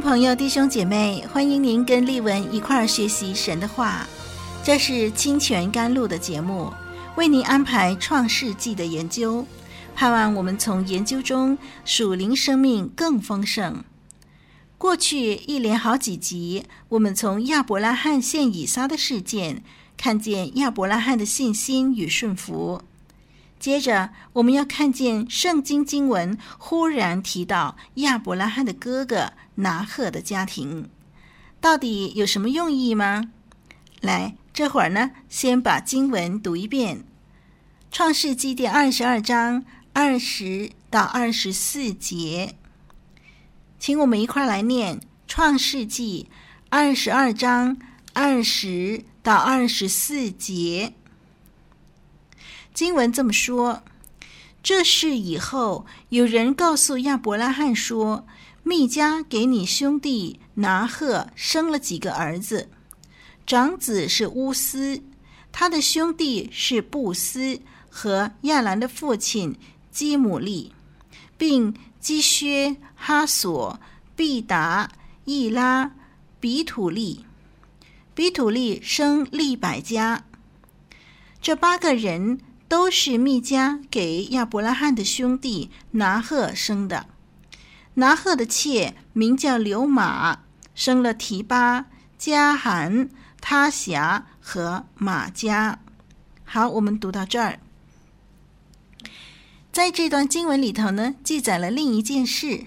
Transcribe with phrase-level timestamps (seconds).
[0.00, 4.06] 朋友、弟兄姐妹，欢迎您跟丽文一块儿学习神的话。
[4.64, 6.72] 这是清泉甘露的节目，
[7.16, 9.44] 为您安排创世纪的研究，
[9.94, 13.84] 盼望我们从研究中属灵生命更丰盛。
[14.78, 19.62] 过去一连好几集，我们从亚伯拉罕献以撒的事件，
[19.98, 22.82] 看见亚伯拉罕的信心与顺服。
[23.60, 30.88] 接着，我们要看见圣经经文忽然提到亚伯拉罕的哥哥拿鹤的家庭，
[31.60, 33.30] 到底有什么用意吗？
[34.00, 36.98] 来，这会儿呢，先把经文读一遍，
[37.92, 42.54] 《创世纪》第二十二章二十到二十四节，
[43.78, 44.96] 请我们一块儿来念
[45.28, 46.28] 《创世纪》
[46.70, 47.76] 二十二章
[48.14, 50.94] 二十到二十四节。
[52.72, 53.82] 经文这么说：
[54.62, 58.26] 这事以后，有人告诉亚伯拉罕说，
[58.62, 62.68] 密迦给你兄弟拿鹤生了几个儿子，
[63.46, 65.02] 长子是乌斯，
[65.50, 67.60] 他的兄弟是布斯
[67.90, 69.58] 和亚兰的父亲
[69.90, 70.72] 基母利，
[71.36, 73.80] 并基薛、哈索、
[74.14, 74.90] 毕达、
[75.24, 75.90] 以拉、
[76.38, 77.26] 比土利，
[78.14, 80.24] 比土利生利百家，
[81.42, 82.40] 这八个人。
[82.70, 87.06] 都是密迦给亚伯拉罕的兄弟拿鹤生的。
[87.94, 90.38] 拿鹤的妾名叫刘玛，
[90.72, 91.86] 生了提巴、
[92.16, 93.10] 迦罕、
[93.40, 95.78] 他辖和马迦。
[96.44, 97.58] 好，我们读到这儿。
[99.72, 102.66] 在这段经文里头呢，记载了另一件事。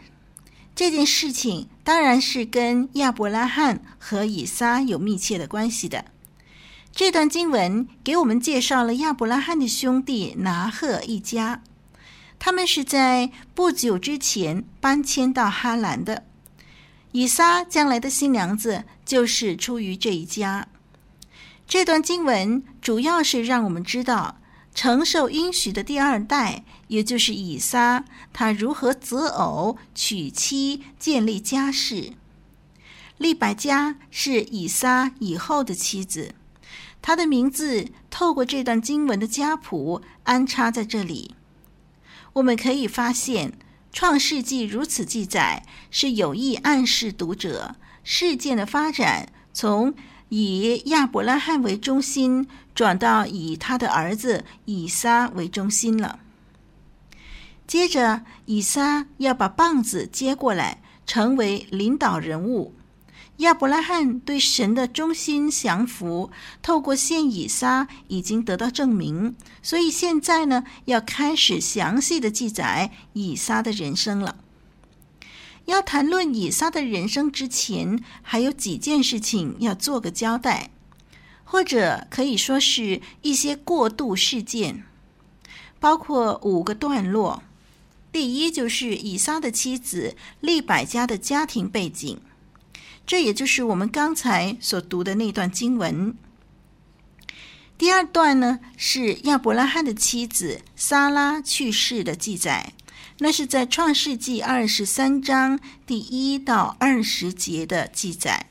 [0.76, 6.04] 这件事情当然是跟亚伯拉罕和以撒有密切的关系的。
[6.96, 11.64] 这段经文给我们介绍了亚伯拉罕的兄弟拿鹤一家，
[12.38, 16.24] 他们是在不久之前搬迁到哈兰的。
[17.12, 20.68] 以撒将来的新娘子就是出于这一家。
[21.68, 24.38] 这段经文主要是让我们知道
[24.76, 32.14] 承受应许的第二代，也就是以撒，他如何择偶娶妻，建立家室。
[33.18, 36.36] 利百加是以撒以后的妻子。
[37.04, 41.36] 他的名字透过这段经文的家谱安插在这里，
[42.32, 43.52] 我们可以发现，
[43.92, 47.76] 《创世纪》如此记载，是有意暗示读者
[48.06, 49.94] 事件的发展从
[50.30, 56.20] 以亚伯拉罕为中心，转到以他的儿子以撒为中心了。
[57.68, 62.74] 接着，以撒要把棒子接过来，成为领导人物。
[63.38, 66.30] 亚伯拉罕对神的忠心降服，
[66.62, 74.38] 透过献以撒已经得到证明，所以现在呢，要开始详细的记载以撒的人生了。
[75.66, 80.70] 要谈论以撒的人生之前，还有几件事情要做个交代，
[81.44, 84.84] 或者可以说是一些过渡事件，
[85.80, 87.42] 包括五个段落。
[88.12, 92.22] 第一就是以撒的妻子利百加的家庭背景。
[93.06, 96.16] 这也就是我们刚才所读的那段经文。
[97.78, 102.72] 第二段呢，是亚伯拉罕的妻子撒拉去世的记载，
[103.20, 108.46] 那是在创世纪二十三章第一到二十节的记载。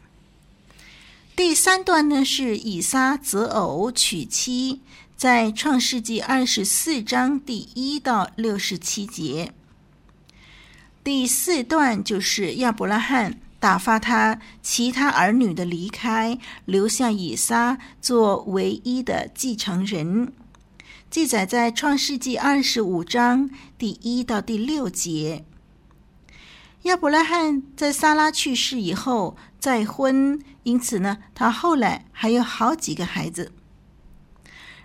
[1.35, 4.83] 第三段呢，是以撒择偶娶妻，
[5.17, 9.53] 在创世纪二十四章第一到六十七节。
[11.03, 13.41] 第四段就是亚伯拉罕。
[13.63, 20.33] 打发他其他儿女的离开，留下以撒做唯一的继承人。
[21.09, 23.49] 记载在创世纪二十五章
[23.79, 25.45] 第一到第六节。
[26.83, 33.53] 亚伯拉罕在撒拉去世以后再婚，因此呢，他后来还有好几个孩子。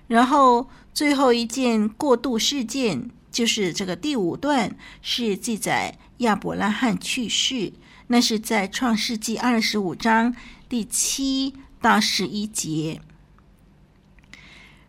[0.05, 7.73] 然后最后一件过渡事件，就是这个第五段，是记载亚伯拉罕去世。
[8.07, 10.35] 那是在创世纪二十五章
[10.69, 13.01] 第七到十一节。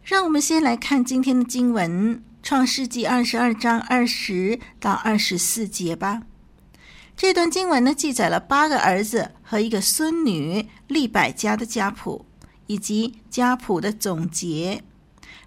[0.02, 6.22] 让我们先来看今天的经文，《创世纪》二十二章二十到二十四节吧。
[7.16, 12.24] 这段经文呢，记载了八个儿子和一个孙女利百家的家谱，
[12.68, 14.84] 以及家谱的总结，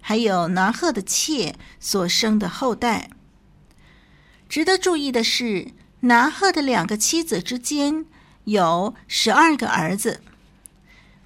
[0.02, 3.08] 还有拿鹤的妾所生的后代。
[4.48, 5.68] 值得注意的是，
[6.02, 8.06] 拿鹤的两个妻子之间
[8.44, 10.20] 有十二个儿子，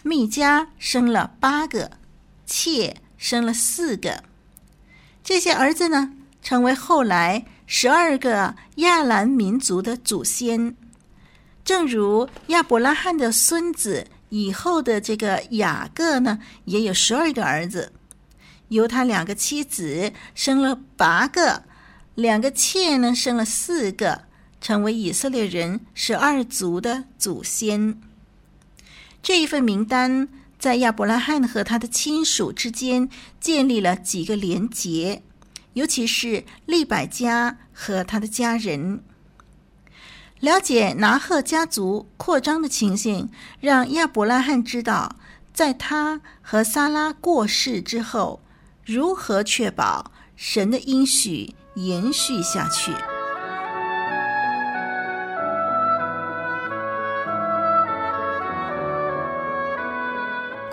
[0.03, 1.93] 密迦生了八个，
[2.47, 2.97] 妾。
[3.19, 4.23] 生了四个，
[5.25, 6.13] 这些儿子呢，
[6.43, 10.77] 成为后来十二个亚兰民族的祖先。
[11.65, 17.91] 正如亚伯拉罕的孙子以后的这个雅各呢，也有十二个儿子，
[18.69, 21.65] 由他两个妻子生了八个，
[22.15, 24.26] 两个妾呢生了四个，
[24.67, 28.01] 成为以色列人十二族的祖先。
[29.23, 30.29] 这一份名单。
[30.59, 33.09] 在亚伯拉罕和他的亲属之间
[33.39, 35.23] 建立了几个连结，
[35.75, 39.05] 尤其是利百加和他的家人。
[40.41, 43.29] 了解拿鹤家族扩张的情形，
[43.61, 45.15] 让亚伯拉罕知道，
[45.53, 48.41] 在他和撒拉过世之后，
[48.85, 52.91] 如何确保神的应许延续下去。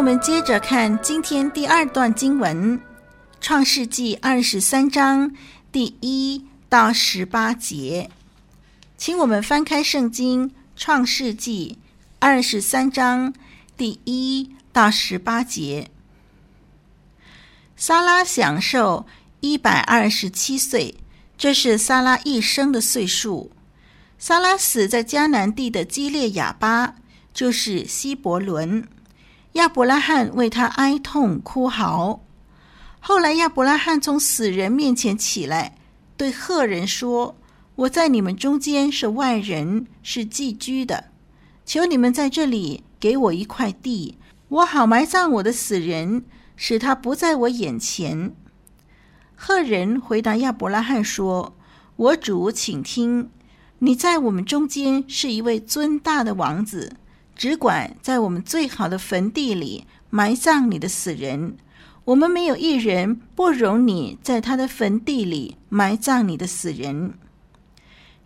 [0.00, 2.78] 我们接着看今天第二段经文，
[3.38, 5.30] 《创世纪》二十三章
[5.70, 8.10] 第一到十八节。
[8.96, 11.76] 请我们翻开圣经，《创世纪》
[12.18, 13.34] 二十三章
[13.76, 15.90] 第一到十八节。
[17.76, 19.04] 撒拉享受
[19.40, 20.94] 一百二十七岁，
[21.36, 23.50] 这是撒拉一生的岁数。
[24.18, 26.94] 撒拉死在迦南地的基列雅巴，
[27.34, 28.88] 就是希伯伦。
[29.54, 32.20] 亚伯拉罕为他哀痛哭嚎。
[33.00, 35.76] 后来，亚伯拉罕从死人面前起来，
[36.16, 37.34] 对赫人说
[37.74, 41.06] ：“我在你们中间是外人，是寄居的。
[41.64, 44.18] 求你们在这里给我一块地，
[44.48, 46.24] 我好埋葬我的死人，
[46.56, 48.34] 使他不在我眼前。”
[49.34, 51.56] 赫人回答亚伯拉罕说
[51.96, 53.30] ：“我主，请听，
[53.78, 56.96] 你在我们中间是一位尊大的王子。”
[57.40, 61.56] 只管在我们最好的坟地里埋葬你的死人，
[62.04, 67.14] 我们没有一人不容你在他的坟地里埋葬你的死人。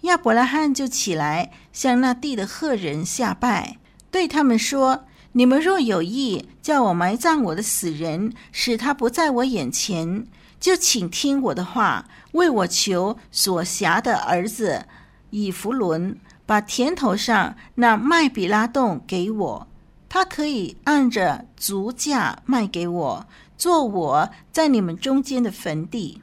[0.01, 3.79] 亚伯拉罕就起来向那地的赫人下拜，
[4.11, 10.27] 对他们说：“你们若有意叫我埋葬我的死人，使他不在我眼前，
[10.59, 14.87] 就请听我的话，为我求所辖的儿子
[15.31, 19.69] 以弗伦。”把田头上那麦比拉洞给我，
[20.09, 26.21] 他可以按着足价卖给我，做我在你们中间的坟地。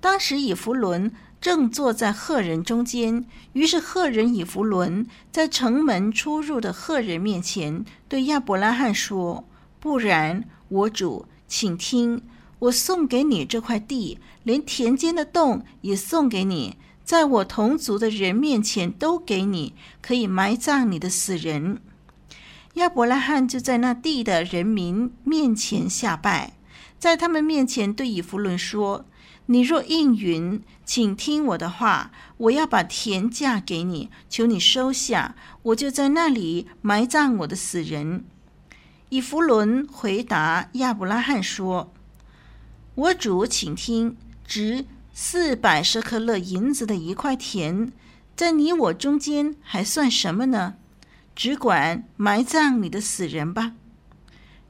[0.00, 9.44] 当时以弗伦正坐在赫人中间，于是赫人以弗伦在城门出入的赫人面前对亚伯拉罕说
[9.80, 12.22] ：“不然，我主，请听，
[12.58, 16.76] 我送给你这块地，连田间的洞也送给你。”
[17.06, 21.80] 在我同族的人面前都给你，可以埋葬你的死人。
[22.74, 26.54] 亚伯拉罕就在那地的人民面前下拜，
[26.98, 29.06] 在他们面前对以弗伦说
[29.46, 38.24] ：“你若应允，请听我的话，我要把田价给你，求你收下，我就在那里埋葬我的死人。”
[39.10, 41.92] 以弗伦回答亚伯拉罕说
[42.96, 44.86] ：“我主，请听，直。”
[45.18, 47.90] 四百舍克勒银子的一块田，
[48.36, 50.74] 在你我中间还算什么呢？
[51.34, 53.72] 只管埋葬你的死人吧。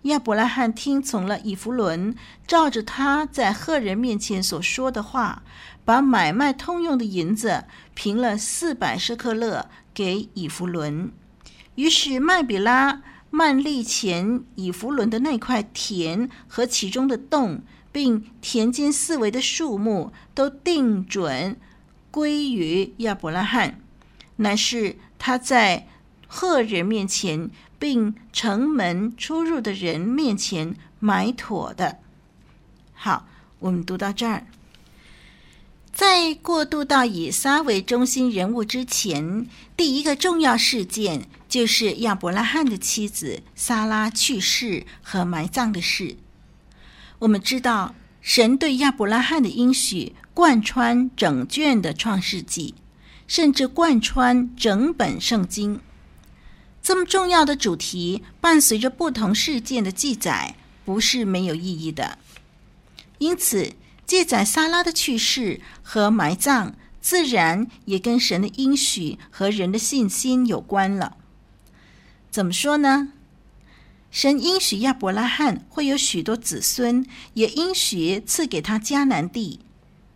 [0.02, 2.14] 亚伯拉罕听从了以弗伦，
[2.46, 5.42] 照着他在赫人面前所说的话，
[5.84, 11.10] 把买卖通用的银子平了四百舍克勒给以弗伦。
[11.74, 17.64] 于是麦比拉曼利前以弗伦的那块田和其中的洞。
[17.96, 21.58] 并田间四围的树木都定准
[22.10, 23.80] 归于亚伯拉罕，
[24.36, 25.88] 乃是他在
[26.26, 27.48] 赫人面前，
[27.78, 32.00] 并城门出入的人面前埋妥的。
[32.92, 33.26] 好，
[33.60, 34.46] 我们读到这儿。
[35.90, 46.18] 在过渡到以撒为中心人物之前，第一个重要事件就是亚伯拉罕的妻子撒拉去世和埋葬的事。
[47.20, 52.75] 我们知道，神对亚伯拉罕的应许贯穿整卷的创世纪，
[53.26, 55.80] 甚至贯穿整本圣经。
[56.82, 60.54] 这么重要的主题，伴随着不同事件的记载，
[60.85, 62.18] 不是没有意义的。
[63.18, 63.73] 因此，
[64.04, 71.16] 记载撒拉的去世和埋葬，自然也跟神的应许和人的信心有关了。
[72.30, 73.08] 怎么说呢？
[74.16, 77.04] 神应许亚伯拉罕会有许多子孙，
[77.35, 79.61] 也应许赐给他迦南地。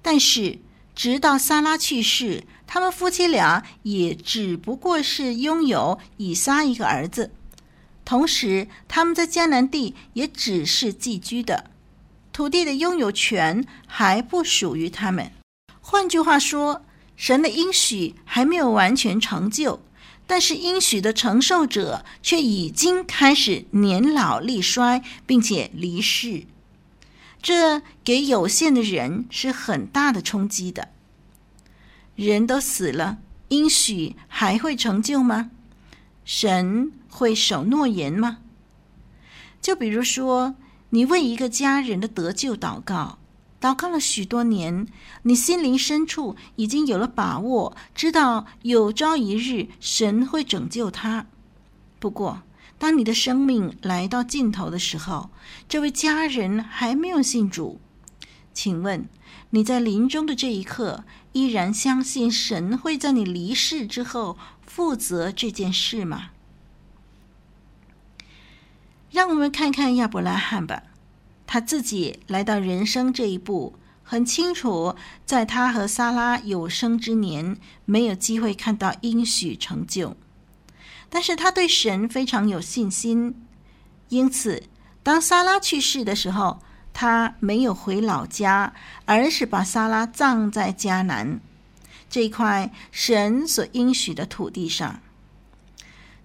[0.00, 0.58] 但是，
[0.94, 7.30] 直到撒拉去世，他们夫妻俩也只不过是拥有以撒一个儿子，
[8.02, 11.68] 同时他们在迦南地也只是寄居的。
[12.32, 15.30] 土地的拥有权还不属于他们。
[15.82, 19.82] 换句话说，神的应许还没有完全成就，
[20.30, 26.44] 但是应许的承受者却已经开始年老力衰，并且离世。
[27.42, 30.90] 这给有限的人是很大的冲击的。
[32.14, 33.18] 人都死了，
[33.48, 35.50] 应许还会成就吗？
[36.24, 38.38] 神会守诺言吗？
[39.60, 40.54] 就比如说。
[40.92, 43.19] 你为一个家人的得救祷告，
[43.60, 44.86] 祷告了许多年，
[45.24, 51.26] 你心灵深处已经有了把握，知道有朝一日神会拯救他。
[51.98, 52.42] 不过，
[52.78, 55.28] 当你的生命来到尽头的时候，
[55.68, 57.78] 这位家人还没有信主，
[58.54, 59.06] 请问
[59.50, 66.30] 你在临终的这一刻，依然相信神会在你离世之后负责这件事吗？
[69.10, 70.84] 让我们看看亚伯拉罕吧，
[71.52, 74.94] 他自己来到人生这一步，很清楚，
[75.26, 80.16] 在他和撒拉有生之年，没有机会看到应许成就。
[81.08, 83.34] 但是他对神非常有信心，
[84.10, 84.62] 因此，
[85.02, 86.60] 当撒拉去世的时候，
[86.92, 88.72] 他没有回老家，
[89.04, 91.40] 而是把撒拉葬在迦南
[92.08, 95.00] 这一块神所应许的土地上。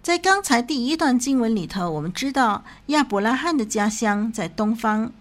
[0.05, 5.12] 在刚才第一段经文里头，我们知道亚伯拉罕的家乡在东方，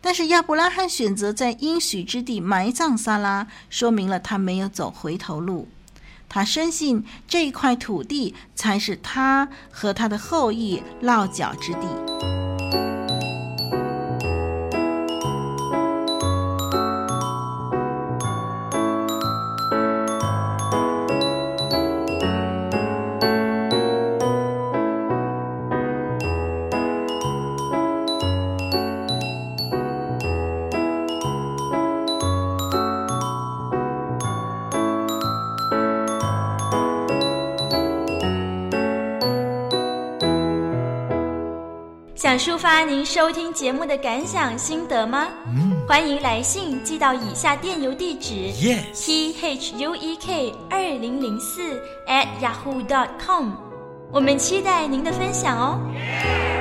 [0.00, 5.66] 但是亚伯拉罕选择在应许之地埋葬撒拉，说明了他没有走回头路。
[6.28, 12.41] 他深信这一块土地才是他和他的后裔落脚之地。
[42.32, 45.28] 想抒发您收听节目的感想心得吗？
[45.54, 53.50] 嗯，欢迎来信寄到以下电邮地址：yes t h u e k 二零零四 at yahoo dot com。
[54.10, 55.78] 我们期待您的分享哦。
[55.78, 56.51] 我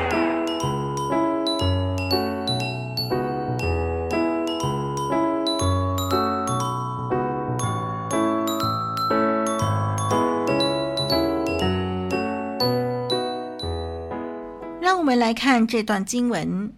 [15.21, 16.73] 来看这段经文，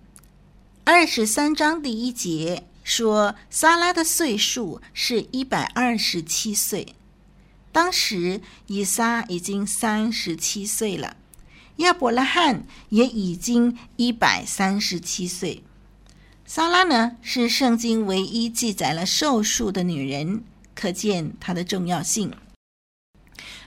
[0.83, 6.93] 二十三章第一节说，撒拉的岁数是一百二十七岁。
[7.71, 11.15] 当时以撒已经三十七岁了，
[11.77, 15.63] 亚伯拉罕也已经一百三十七岁。
[16.45, 20.43] 撒拉呢，是圣经唯一记载了寿数的女人，
[20.75, 22.33] 可见她的重要性。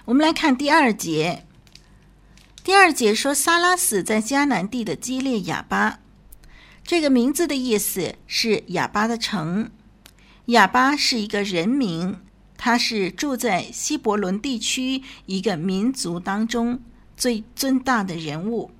[0.04, 1.45] 我们来看第二节。
[2.66, 6.00] 第二节说，撒拉死在迦南地的基列雅巴，
[6.82, 9.70] 这个名字的意思是雅巴的城。
[10.46, 12.18] 雅巴是一个人名，
[12.56, 16.82] 他是住在希伯伦地区一个民族当中
[17.16, 18.72] 最尊大的人物。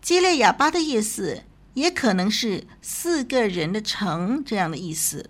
[0.00, 1.42] 基列雅巴的意思
[1.74, 5.28] 也可能是四个人的城这样的意思，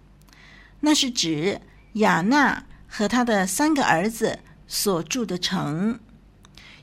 [0.78, 1.60] 那是指
[1.94, 5.98] 亚纳和他的三个儿子所住的城。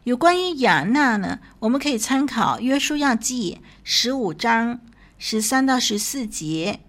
[0.09, 4.79] 有关于雅纳呢，我们可以参考《约书亚记》十五章
[5.19, 6.79] 十三到十四节，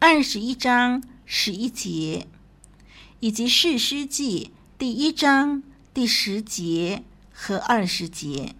[0.00, 2.26] 二十一章十一节，
[3.20, 5.62] 以及士师记第一章
[5.94, 8.56] 第十节和二十节。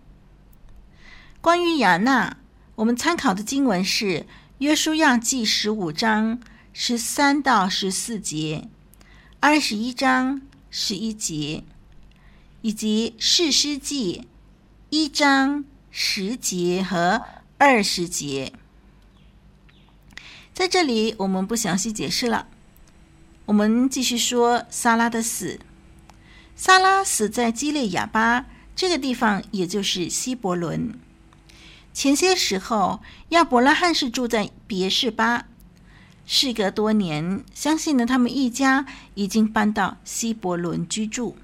[1.41, 2.37] 关于雅纳，
[2.77, 6.39] 我们参考的经文是约书亚记十五章
[6.73, 8.69] 十三到十四节，
[9.41, 11.65] 二十一章十一节，
[12.67, 14.27] 以及士师记
[14.91, 17.23] 一章十节和
[17.59, 18.53] 二十节。
[20.53, 22.49] 在这里，我们不详细解释了。
[23.45, 25.61] 我们继续说撒拉的死。
[26.57, 30.99] 撒拉死在基列雅巴这个地方，也就是希伯伦。
[31.95, 35.47] 前些时候，亚伯拉罕是住在别是巴。
[36.27, 41.37] 事隔多年，相信呢，他们一家已经搬到希伯伦居住。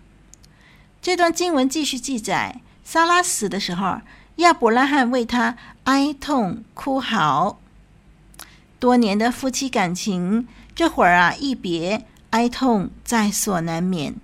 [1.03, 4.03] 这段经文继续记载，撒拉死的时候，
[4.37, 7.59] 亚伯拉罕为他哀痛哭嚎。
[8.79, 14.15] 多年的夫妻感情，这会儿啊一别，哀痛在所难免。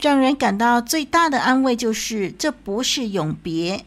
[0.00, 3.84] 让人感到最大的安慰就是，这不是永别。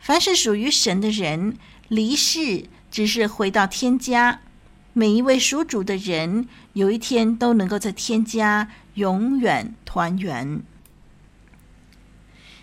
[0.00, 1.56] 凡是属于神的人，
[1.88, 4.40] 离世只是回到天家。
[4.92, 10.60] 每一位属主的人，有一天都能够在天家永远团圆。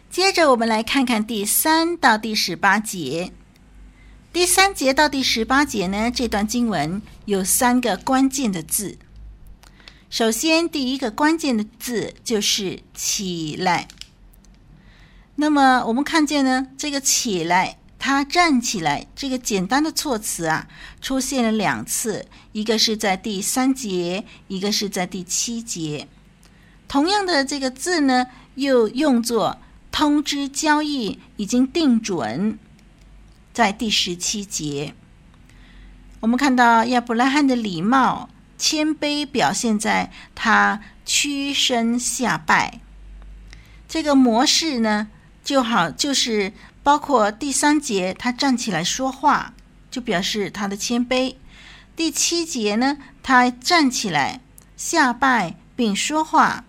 [0.10, 3.32] 接着，我们来看看第三到第十八节。
[4.34, 8.98] 第三节到第十八节呢，这段经文有三个关键的字。
[10.10, 13.88] 首先，第一个关键的字就是“起来”。
[15.38, 20.68] 那么，我们看见呢，这个“起来”，他站起来，这个简单的措辞啊，
[21.00, 26.08] 出现了两次，一个是在第三节，一个是在第七节。
[26.88, 28.26] 同样的这个字呢，
[28.56, 29.60] 又用作
[29.92, 32.58] 通知交易已经定准。
[33.52, 34.94] 在第十七节，
[36.22, 42.80] 我们看到亚伯拉罕的礼貌、谦卑表现在他屈身下拜。
[43.88, 45.10] 这个模式呢，
[45.44, 49.54] 就好就是包括第三节他站起来说话，
[49.92, 51.36] 就表示他的谦卑；
[51.96, 54.40] 第七节呢，他站起来
[54.78, 56.64] 下拜并说话；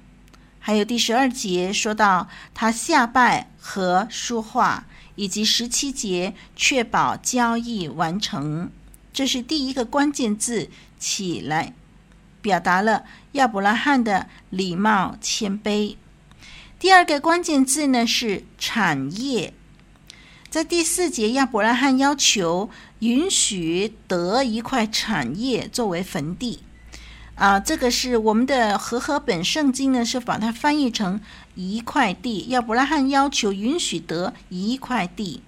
[0.71, 4.87] 还有第十二节说到他下拜和说话。
[5.17, 8.71] 以及十七节，确保交易完成，
[9.13, 11.75] 这是第一个关键字“起来”，
[12.41, 15.97] 表达了亚伯拉罕的礼貌谦卑。
[16.79, 19.53] 第二个关键字呢是“产业”，
[20.49, 26.61] 在第四节，亚伯拉罕要求允许得一块产业作为坟地。
[27.41, 31.19] 啊，这个是我们的和合本圣经呢，是把它翻译成
[31.55, 32.49] 一块地。
[32.51, 35.41] 亚伯拉罕要求允许得一块地，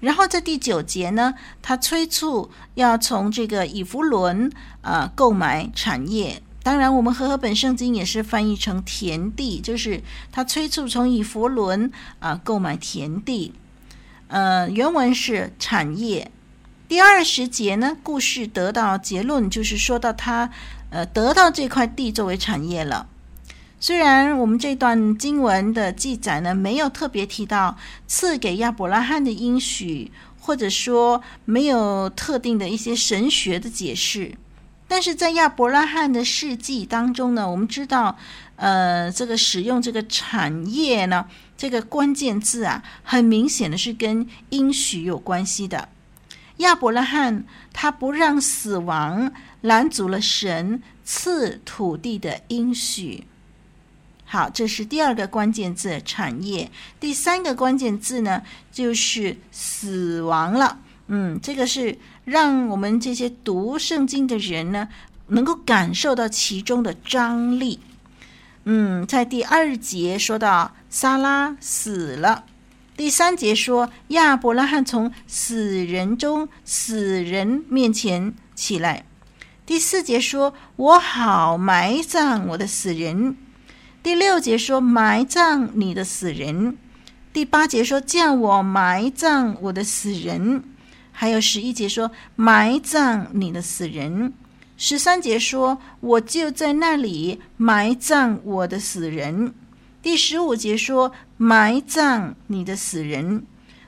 [0.00, 6.42] 然后在第九节呢，他催促要从这个以弗伦啊购买产业。
[6.62, 13.54] 当然，我们和合本圣经也是翻译成田地，就是他催促从以弗伦啊购买田地。
[14.28, 16.30] 呃，原文是产业。
[16.86, 20.50] 第二十节呢，故事得到结论，就是说到他。
[20.90, 23.06] 呃，得到这块地作为产业了。
[23.78, 34.34] 虽然我们这段经文的记载呢，没有特别提到赐给亚伯拉罕的应许，或者说没有特定的一些神学的解释，
[34.86, 38.18] 但是在亚伯拉罕的事迹当中呢，我们知道，
[38.56, 41.24] 呃，这个使用这个产业呢，
[41.56, 45.88] 这个关键字啊，很明显的是跟应许有关系的。
[46.60, 53.26] 亚伯拉罕他不让死亡拦阻了神赐土地的应许。
[54.24, 56.70] 好，这是第二个关键字“产业”。
[57.00, 60.78] 第三个关键字呢，就是“死亡”了。
[61.08, 64.88] 嗯，这个是让我们这些读圣经的人呢，
[65.26, 67.80] 能够感受到其中的张力。
[68.64, 72.44] 嗯，在第二节说到撒拉死了。
[73.00, 79.06] 第三节说，亚伯拉罕从死人中、死人面前起来。
[79.64, 83.38] 第四节说，我好埋葬我的死人。
[84.02, 86.76] 第六节说，埋葬你的死人。
[87.32, 90.62] 第八节说，叫我埋葬我的死人。
[91.10, 94.34] 还有十一节说，埋葬你的死人。
[94.76, 99.54] 十三节说，我就在那里埋葬我的死人。
[100.02, 103.46] 第十五节说，埋葬你的死人。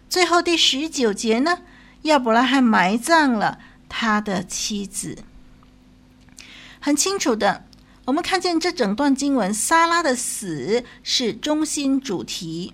[0.09, 1.59] 最后第十九节呢，
[2.05, 3.59] 亚伯拉罕埋葬了
[3.91, 5.19] 他的妻子。
[6.81, 7.67] 很清楚的，
[8.07, 12.73] 我们看见这整段经文，撒拉的死是中心主题，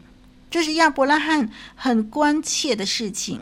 [0.49, 3.41] 这是亚伯拉罕很关切的事情。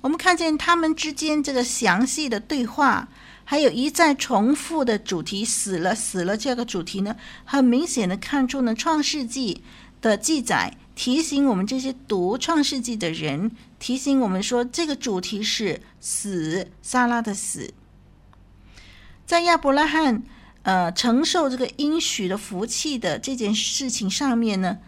[0.00, 3.06] 我们看见他们之间这个详细的对话，
[3.44, 9.54] 还有一再重复的主题“死了，死了”这个主题呢，很明显的看出呢，《创世纪》
[10.00, 17.72] 的记载提醒我们这些读《创世纪》的人，提醒我们说，这个主题是死，撒拉的死。
[19.26, 20.22] 在亚伯拉罕
[20.62, 24.78] 呃承受这个应许的福气的这件事情上面呢，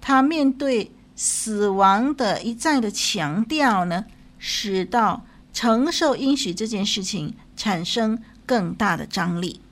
[0.00, 4.06] 他面对死亡的一再的强调呢。
[4.38, 9.62] 使到承受应许这件事情产生更大的张力。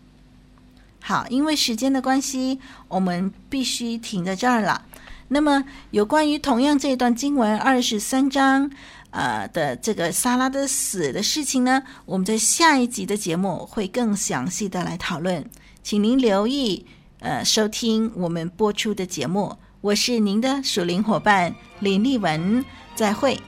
[1.07, 4.87] 好，因为时间的关系，我们必须停在这儿了。
[5.29, 8.71] 那么，有关于同样这一段经文二十三章
[9.11, 15.45] 呃的这个撒拉的死的事情呢，我们在下一集的节目会更详细的来讨论，
[15.83, 16.87] 请您留意
[17.21, 19.55] 呃收听我们播出的节目。
[19.83, 22.65] 我是您的属灵伙伴林丽文，
[22.95, 23.39] 再会。